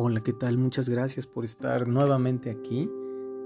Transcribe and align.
Hola, 0.00 0.20
¿qué 0.20 0.32
tal? 0.32 0.58
Muchas 0.58 0.88
gracias 0.88 1.26
por 1.26 1.44
estar 1.44 1.88
nuevamente 1.88 2.50
aquí. 2.50 2.88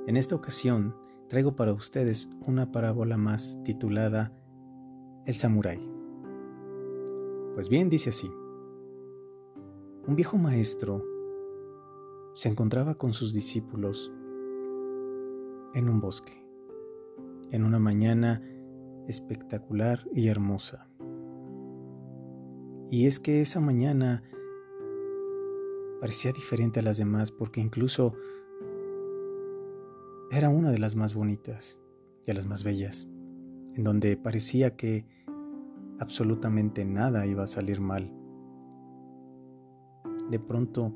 En 0.07 0.19
esta 0.19 0.35
ocasión 0.35 0.95
traigo 1.27 1.57
para 1.57 1.73
ustedes 1.73 2.29
una 2.46 2.71
parábola 2.71 3.17
más 3.17 3.59
titulada 3.64 4.37
El 5.25 5.35
Samurái. 5.35 5.80
Pues 7.55 7.70
bien, 7.70 7.88
dice 7.88 8.11
así. 8.11 8.30
Un 10.07 10.15
viejo 10.15 10.37
maestro 10.37 11.02
se 12.34 12.51
encontraba 12.51 12.96
con 12.96 13.14
sus 13.14 13.32
discípulos 13.32 14.12
en 15.73 15.89
un 15.89 16.03
bosque, 16.03 16.46
en 17.50 17.64
una 17.64 17.79
mañana 17.79 18.43
espectacular 19.09 20.07
y 20.12 20.29
hermosa. 20.29 20.87
Y 22.91 23.06
es 23.06 23.19
que 23.20 23.41
esa 23.41 23.59
mañana 23.61 24.23
parecía 26.02 26.33
diferente 26.33 26.80
a 26.80 26.83
las 26.83 26.97
demás 26.97 27.30
porque 27.30 27.61
incluso 27.61 28.16
era 30.33 30.48
una 30.48 30.73
de 30.73 30.80
las 30.80 30.97
más 30.97 31.15
bonitas 31.15 31.78
y 32.25 32.27
de 32.27 32.34
las 32.34 32.45
más 32.45 32.65
bellas, 32.65 33.06
en 33.77 33.84
donde 33.84 34.16
parecía 34.16 34.75
que 34.75 35.06
absolutamente 36.01 36.84
nada 36.84 37.25
iba 37.25 37.45
a 37.45 37.47
salir 37.47 37.80
mal. 37.80 38.12
De 40.28 40.41
pronto, 40.41 40.92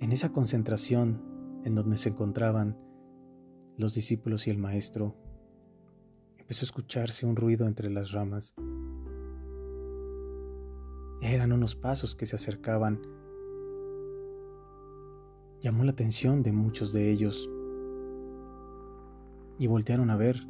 en 0.00 0.10
esa 0.10 0.32
concentración 0.32 1.22
en 1.62 1.76
donde 1.76 1.98
se 1.98 2.08
encontraban 2.08 2.76
los 3.78 3.94
discípulos 3.94 4.48
y 4.48 4.50
el 4.50 4.58
maestro, 4.58 5.14
empezó 6.36 6.64
a 6.64 6.66
escucharse 6.66 7.26
un 7.26 7.36
ruido 7.36 7.68
entre 7.68 7.90
las 7.90 8.10
ramas 8.10 8.56
eran 11.32 11.52
unos 11.52 11.74
pasos 11.74 12.14
que 12.14 12.26
se 12.26 12.36
acercaban. 12.36 13.00
Llamó 15.60 15.84
la 15.84 15.92
atención 15.92 16.42
de 16.42 16.52
muchos 16.52 16.92
de 16.92 17.10
ellos 17.10 17.48
y 19.58 19.66
voltearon 19.66 20.10
a 20.10 20.16
ver 20.16 20.46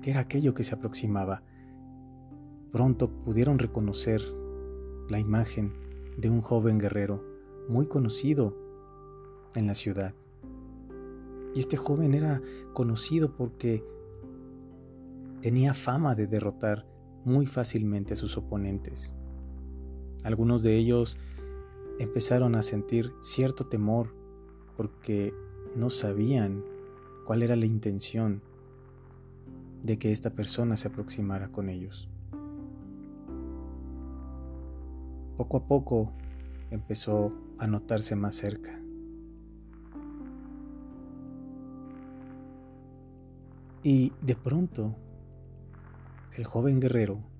qué 0.00 0.10
era 0.10 0.20
aquello 0.20 0.54
que 0.54 0.62
se 0.62 0.74
aproximaba. 0.74 1.42
Pronto 2.70 3.10
pudieron 3.24 3.58
reconocer 3.58 4.22
la 5.08 5.18
imagen 5.18 5.72
de 6.16 6.30
un 6.30 6.40
joven 6.40 6.78
guerrero 6.78 7.24
muy 7.68 7.86
conocido 7.86 8.56
en 9.54 9.66
la 9.66 9.74
ciudad. 9.74 10.14
Y 11.54 11.60
este 11.60 11.76
joven 11.76 12.14
era 12.14 12.40
conocido 12.72 13.36
porque 13.36 13.84
tenía 15.40 15.74
fama 15.74 16.14
de 16.14 16.26
derrotar 16.26 16.86
muy 17.24 17.46
fácilmente 17.46 18.14
a 18.14 18.16
sus 18.16 18.36
oponentes. 18.36 19.14
Algunos 20.24 20.62
de 20.62 20.76
ellos 20.76 21.16
empezaron 21.98 22.54
a 22.54 22.62
sentir 22.62 23.12
cierto 23.20 23.66
temor 23.66 24.14
porque 24.76 25.34
no 25.76 25.90
sabían 25.90 26.64
cuál 27.24 27.42
era 27.42 27.56
la 27.56 27.66
intención 27.66 28.42
de 29.82 29.98
que 29.98 30.12
esta 30.12 30.30
persona 30.30 30.76
se 30.76 30.88
aproximara 30.88 31.48
con 31.48 31.68
ellos. 31.68 32.08
Poco 35.36 35.56
a 35.56 35.66
poco 35.66 36.12
empezó 36.70 37.32
a 37.58 37.66
notarse 37.66 38.14
más 38.14 38.34
cerca. 38.34 38.78
Y 43.82 44.12
de 44.20 44.36
pronto, 44.36 44.94
el 46.36 46.44
joven 46.44 46.78
guerrero 46.78 47.31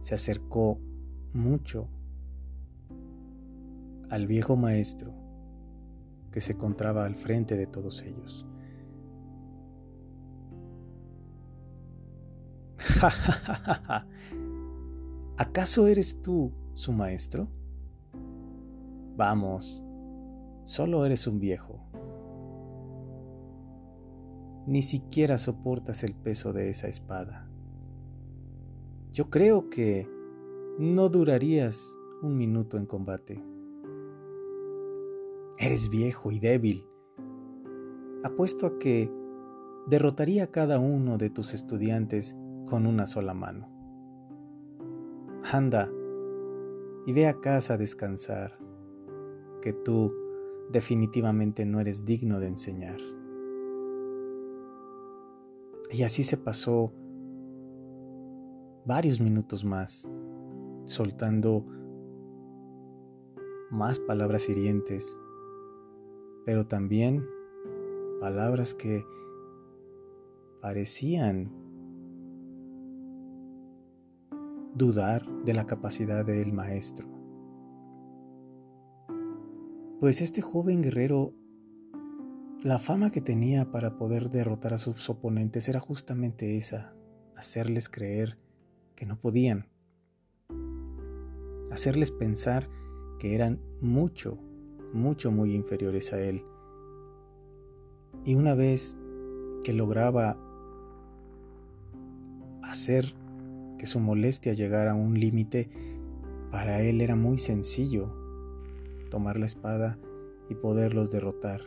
se 0.00 0.14
acercó 0.14 0.78
mucho 1.32 1.88
al 4.10 4.26
viejo 4.26 4.56
maestro 4.56 5.12
que 6.30 6.40
se 6.40 6.52
encontraba 6.52 7.04
al 7.04 7.14
frente 7.16 7.56
de 7.56 7.66
todos 7.66 8.02
ellos. 8.02 8.46
¿Acaso 15.36 15.86
eres 15.86 16.20
tú 16.22 16.52
su 16.74 16.92
maestro? 16.92 17.48
Vamos, 19.16 19.82
solo 20.64 21.04
eres 21.04 21.26
un 21.26 21.40
viejo. 21.40 21.80
Ni 24.66 24.82
siquiera 24.82 25.38
soportas 25.38 26.04
el 26.04 26.14
peso 26.14 26.52
de 26.52 26.70
esa 26.70 26.88
espada. 26.88 27.47
Yo 29.12 29.30
creo 29.30 29.70
que 29.70 30.08
no 30.78 31.08
durarías 31.08 31.96
un 32.22 32.36
minuto 32.36 32.76
en 32.76 32.86
combate. 32.86 33.42
Eres 35.58 35.88
viejo 35.88 36.30
y 36.30 36.38
débil. 36.38 36.86
Apuesto 38.22 38.66
a 38.66 38.78
que 38.78 39.10
derrotaría 39.86 40.44
a 40.44 40.50
cada 40.50 40.78
uno 40.78 41.16
de 41.16 41.30
tus 41.30 41.54
estudiantes 41.54 42.36
con 42.66 42.86
una 42.86 43.06
sola 43.06 43.32
mano. 43.32 43.68
Anda 45.50 45.90
y 47.06 47.12
ve 47.12 47.26
a 47.26 47.40
casa 47.40 47.74
a 47.74 47.78
descansar, 47.78 48.58
que 49.62 49.72
tú 49.72 50.12
definitivamente 50.70 51.64
no 51.64 51.80
eres 51.80 52.04
digno 52.04 52.38
de 52.38 52.48
enseñar. 52.48 53.00
Y 55.90 56.02
así 56.02 56.22
se 56.22 56.36
pasó 56.36 56.92
varios 58.88 59.20
minutos 59.20 59.66
más, 59.66 60.08
soltando 60.86 61.66
más 63.70 64.00
palabras 64.00 64.48
hirientes, 64.48 65.20
pero 66.46 66.66
también 66.66 67.22
palabras 68.18 68.72
que 68.72 69.04
parecían 70.62 71.52
dudar 74.74 75.22
de 75.44 75.52
la 75.52 75.66
capacidad 75.66 76.24
del 76.24 76.54
maestro. 76.54 77.06
Pues 80.00 80.22
este 80.22 80.40
joven 80.40 80.80
guerrero, 80.80 81.34
la 82.62 82.78
fama 82.78 83.10
que 83.10 83.20
tenía 83.20 83.70
para 83.70 83.98
poder 83.98 84.30
derrotar 84.30 84.72
a 84.72 84.78
sus 84.78 85.10
oponentes 85.10 85.68
era 85.68 85.78
justamente 85.78 86.56
esa, 86.56 86.96
hacerles 87.36 87.90
creer 87.90 88.47
que 88.98 89.06
no 89.06 89.16
podían. 89.16 89.68
Hacerles 91.70 92.10
pensar 92.10 92.68
que 93.20 93.36
eran 93.36 93.60
mucho, 93.80 94.38
mucho, 94.92 95.30
muy 95.30 95.54
inferiores 95.54 96.12
a 96.12 96.20
él. 96.20 96.42
Y 98.24 98.34
una 98.34 98.54
vez 98.56 98.98
que 99.62 99.72
lograba 99.72 100.36
hacer 102.64 103.14
que 103.78 103.86
su 103.86 104.00
molestia 104.00 104.54
llegara 104.54 104.90
a 104.90 104.96
un 104.96 105.20
límite, 105.20 105.70
para 106.50 106.82
él 106.82 107.00
era 107.00 107.14
muy 107.14 107.38
sencillo 107.38 108.12
tomar 109.10 109.38
la 109.38 109.46
espada 109.46 109.96
y 110.48 110.56
poderlos 110.56 111.12
derrotar 111.12 111.60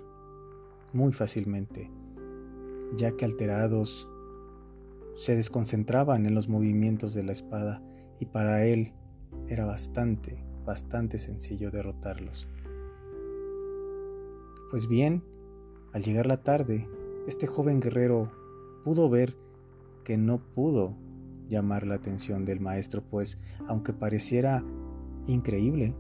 muy 0.91 1.13
fácilmente, 1.13 1.89
ya 2.97 3.15
que 3.15 3.23
alterados 3.23 4.09
se 5.21 5.35
desconcentraban 5.35 6.25
en 6.25 6.33
los 6.33 6.49
movimientos 6.49 7.13
de 7.13 7.21
la 7.21 7.31
espada 7.31 7.79
y 8.19 8.25
para 8.25 8.65
él 8.65 8.95
era 9.47 9.65
bastante, 9.65 10.43
bastante 10.65 11.19
sencillo 11.19 11.69
derrotarlos. 11.69 12.47
Pues 14.71 14.87
bien, 14.87 15.23
al 15.93 16.01
llegar 16.01 16.25
la 16.25 16.41
tarde, 16.41 16.89
este 17.27 17.45
joven 17.45 17.79
guerrero 17.81 18.31
pudo 18.83 19.11
ver 19.11 19.37
que 20.03 20.17
no 20.17 20.39
pudo 20.39 20.97
llamar 21.47 21.85
la 21.85 21.93
atención 21.93 22.43
del 22.43 22.59
maestro, 22.59 23.03
pues 23.03 23.39
aunque 23.67 23.93
pareciera 23.93 24.65
increíble, 25.27 25.93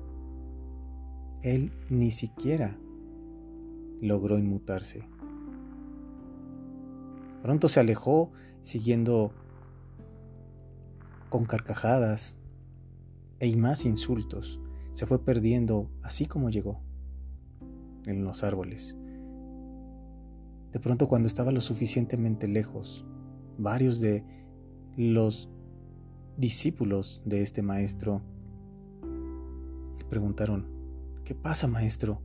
él 1.43 1.71
ni 1.91 2.09
siquiera 2.09 2.75
logró 4.01 4.39
inmutarse. 4.39 5.07
Pronto 7.41 7.67
se 7.67 7.79
alejó 7.79 8.31
siguiendo 8.61 9.33
con 11.29 11.45
carcajadas 11.45 12.37
e 13.39 13.55
más 13.55 13.85
insultos. 13.85 14.59
Se 14.91 15.05
fue 15.05 15.23
perdiendo 15.23 15.89
así 16.03 16.25
como 16.25 16.49
llegó, 16.49 16.81
en 18.05 18.23
los 18.23 18.43
árboles. 18.43 18.97
De 20.71 20.79
pronto 20.79 21.07
cuando 21.07 21.27
estaba 21.27 21.51
lo 21.51 21.61
suficientemente 21.61 22.47
lejos, 22.47 23.05
varios 23.57 23.99
de 23.99 24.23
los 24.95 25.49
discípulos 26.37 27.21
de 27.25 27.41
este 27.41 27.61
maestro 27.61 28.21
le 29.97 30.05
preguntaron, 30.05 30.67
¿qué 31.23 31.35
pasa 31.35 31.67
maestro? 31.67 32.21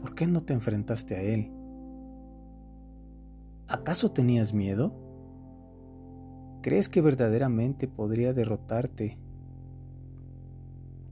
¿Por 0.00 0.14
qué 0.14 0.26
no 0.26 0.42
te 0.42 0.52
enfrentaste 0.52 1.16
a 1.16 1.22
él? 1.22 1.55
¿Acaso 3.68 4.12
tenías 4.12 4.54
miedo? 4.54 4.92
¿Crees 6.62 6.88
que 6.88 7.00
verdaderamente 7.00 7.88
podría 7.88 8.32
derrotarte 8.32 9.18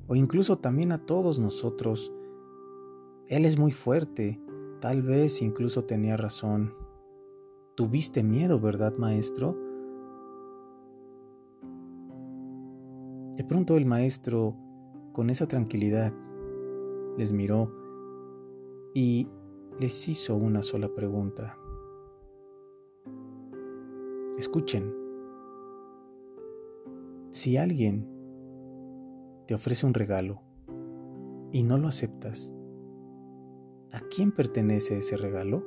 o 0.06 0.14
incluso 0.16 0.58
también 0.58 0.92
a 0.92 0.98
todos 0.98 1.38
nosotros. 1.38 2.12
Él 3.28 3.44
es 3.44 3.58
muy 3.58 3.72
fuerte, 3.72 4.40
tal 4.80 5.02
vez 5.02 5.40
incluso 5.40 5.84
tenía 5.84 6.16
razón. 6.16 6.74
Tuviste 7.74 8.22
miedo, 8.22 8.60
¿verdad, 8.60 8.94
maestro? 8.96 9.56
De 13.36 13.44
pronto 13.44 13.76
el 13.76 13.86
maestro, 13.86 14.56
con 15.12 15.30
esa 15.30 15.48
tranquilidad, 15.48 16.12
les 17.16 17.32
miró 17.32 17.72
y 18.94 19.28
les 19.80 20.08
hizo 20.08 20.36
una 20.36 20.62
sola 20.62 20.88
pregunta. 20.94 21.56
Escuchen, 24.38 24.92
si 27.30 27.56
alguien 27.56 28.08
te 29.46 29.54
ofrece 29.54 29.86
un 29.86 29.94
regalo 29.94 30.42
y 31.52 31.62
no 31.62 31.78
lo 31.78 31.86
aceptas, 31.86 32.52
¿a 33.92 34.00
quién 34.00 34.32
pertenece 34.32 34.98
ese 34.98 35.16
regalo? 35.16 35.64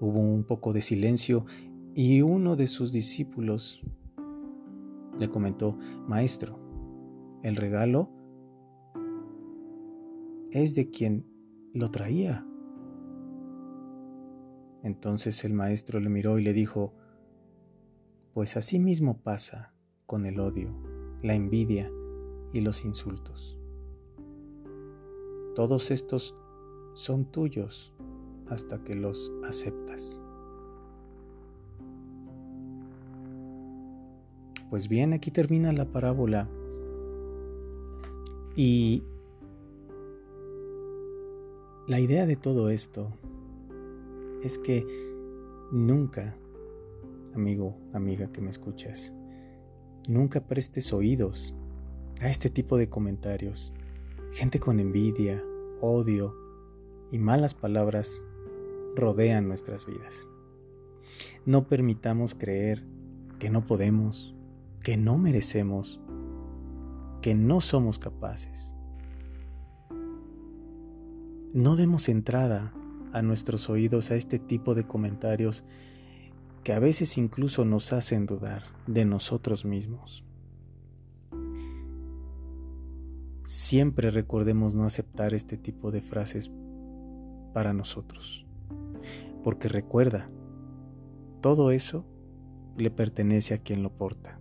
Hubo 0.00 0.20
un 0.20 0.44
poco 0.44 0.74
de 0.74 0.82
silencio 0.82 1.46
y 1.94 2.20
uno 2.20 2.56
de 2.56 2.66
sus 2.66 2.92
discípulos 2.92 3.80
le 5.18 5.30
comentó, 5.30 5.78
Maestro, 6.06 6.58
el 7.42 7.56
regalo 7.56 8.10
es 10.50 10.74
de 10.74 10.90
quien 10.90 11.24
lo 11.72 11.90
traía. 11.90 12.46
Entonces 14.86 15.44
el 15.44 15.52
maestro 15.52 15.98
le 15.98 16.08
miró 16.08 16.38
y 16.38 16.44
le 16.44 16.52
dijo, 16.52 16.94
Pues 18.32 18.56
así 18.56 18.78
mismo 18.78 19.18
pasa 19.20 19.74
con 20.06 20.26
el 20.26 20.38
odio, 20.38 20.70
la 21.24 21.34
envidia 21.34 21.90
y 22.52 22.60
los 22.60 22.84
insultos. 22.84 23.58
Todos 25.56 25.90
estos 25.90 26.36
son 26.94 27.24
tuyos 27.32 27.92
hasta 28.48 28.84
que 28.84 28.94
los 28.94 29.32
aceptas. 29.42 30.20
Pues 34.70 34.88
bien, 34.88 35.14
aquí 35.14 35.32
termina 35.32 35.72
la 35.72 35.86
parábola. 35.86 36.48
Y 38.54 39.02
la 41.88 41.98
idea 41.98 42.24
de 42.24 42.36
todo 42.36 42.70
esto 42.70 43.12
es 44.46 44.58
que 44.58 44.86
nunca, 45.72 46.38
amigo, 47.34 47.76
amiga 47.92 48.30
que 48.30 48.40
me 48.40 48.50
escuchas, 48.50 49.12
nunca 50.06 50.46
prestes 50.46 50.92
oídos 50.92 51.52
a 52.20 52.30
este 52.30 52.48
tipo 52.48 52.76
de 52.76 52.88
comentarios. 52.88 53.74
Gente 54.30 54.60
con 54.60 54.78
envidia, 54.78 55.42
odio 55.80 56.32
y 57.10 57.18
malas 57.18 57.54
palabras 57.54 58.22
rodean 58.94 59.48
nuestras 59.48 59.84
vidas. 59.84 60.28
No 61.44 61.66
permitamos 61.66 62.36
creer 62.36 62.86
que 63.40 63.50
no 63.50 63.66
podemos, 63.66 64.36
que 64.80 64.96
no 64.96 65.18
merecemos, 65.18 66.00
que 67.20 67.34
no 67.34 67.60
somos 67.60 67.98
capaces. 67.98 68.76
No 71.52 71.74
demos 71.74 72.08
entrada 72.08 72.72
a 73.16 73.22
nuestros 73.22 73.70
oídos 73.70 74.10
a 74.10 74.14
este 74.14 74.38
tipo 74.38 74.74
de 74.74 74.86
comentarios 74.86 75.64
que 76.62 76.74
a 76.74 76.78
veces 76.78 77.16
incluso 77.16 77.64
nos 77.64 77.94
hacen 77.94 78.26
dudar 78.26 78.62
de 78.86 79.06
nosotros 79.06 79.64
mismos. 79.64 80.22
Siempre 83.44 84.10
recordemos 84.10 84.74
no 84.74 84.84
aceptar 84.84 85.32
este 85.32 85.56
tipo 85.56 85.90
de 85.90 86.02
frases 86.02 86.50
para 87.54 87.72
nosotros. 87.72 88.44
Porque 89.42 89.68
recuerda, 89.68 90.28
todo 91.40 91.70
eso 91.70 92.04
le 92.76 92.90
pertenece 92.90 93.54
a 93.54 93.58
quien 93.62 93.82
lo 93.82 93.96
porta. 93.96 94.38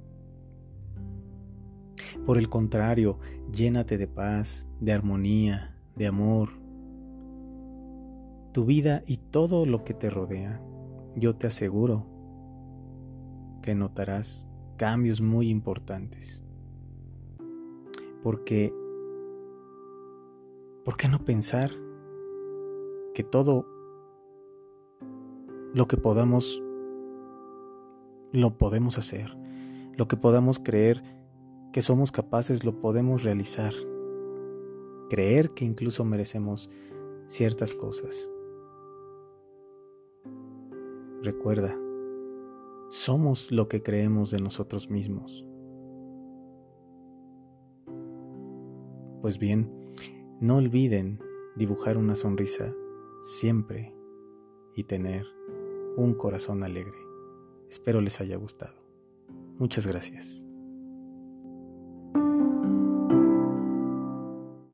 Por 2.25 2.37
el 2.37 2.49
contrario, 2.49 3.19
llénate 3.53 3.97
de 3.97 4.07
paz, 4.07 4.67
de 4.81 4.91
armonía, 4.91 5.77
de 5.95 6.07
amor. 6.07 6.64
Tu 8.55 8.63
vida 8.63 9.03
y 9.05 9.17
todo 9.17 9.65
lo 9.65 9.83
que 9.83 9.93
te 9.93 10.09
rodea, 10.09 10.61
yo 11.13 11.33
te 11.33 11.47
aseguro 11.47 12.07
que 13.61 13.75
notarás 13.75 14.47
cambios 14.77 15.19
muy 15.19 15.49
importantes. 15.49 16.41
Porque, 18.23 18.73
¿por 20.85 20.95
qué 20.95 21.09
no 21.09 21.25
pensar 21.25 21.69
que 23.13 23.25
todo 23.25 23.67
lo 25.73 25.85
que 25.89 25.97
podamos, 25.97 26.63
lo 28.31 28.57
podemos 28.57 28.97
hacer? 28.97 29.37
Lo 29.97 30.07
que 30.07 30.15
podamos 30.15 30.59
creer 30.59 31.03
que 31.73 31.81
somos 31.81 32.13
capaces 32.13 32.63
lo 32.63 32.79
podemos 32.79 33.23
realizar. 33.23 33.73
Creer 35.09 35.49
que 35.49 35.65
incluso 35.65 36.05
merecemos 36.05 36.69
ciertas 37.27 37.73
cosas. 37.73 38.31
Recuerda, 41.25 41.75
somos 42.87 43.51
lo 43.51 43.67
que 43.67 43.81
creemos 43.81 44.29
de 44.29 44.39
nosotros 44.39 44.91
mismos. 44.91 45.43
Pues 49.23 49.39
bien, 49.39 49.71
no 50.39 50.57
olviden 50.57 51.19
dibujar 51.55 51.97
una 51.97 52.15
sonrisa 52.15 52.71
siempre 53.21 53.95
y 54.75 54.83
tener 54.83 55.25
un 55.97 56.13
corazón 56.13 56.63
alegre. 56.63 56.99
Espero 57.71 58.01
les 58.01 58.21
haya 58.21 58.37
gustado. 58.37 58.75
Muchas 59.57 59.87
gracias. 59.87 60.44